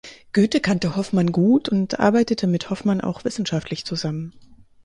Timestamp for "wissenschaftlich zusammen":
3.23-4.33